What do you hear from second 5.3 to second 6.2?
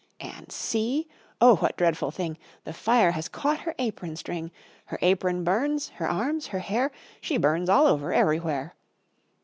burns, her